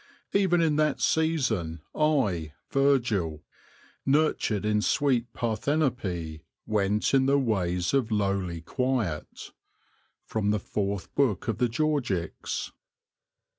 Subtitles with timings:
[0.33, 3.43] even in that season I, Virgil,
[4.03, 9.51] nurtured in sweet Parthenope, went in the ways of lowly Quiet."—
[10.63, 12.71] Fourth Book of the Georgics.